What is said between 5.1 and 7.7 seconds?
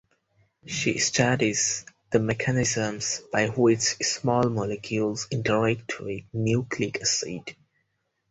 interact with nucleic acid.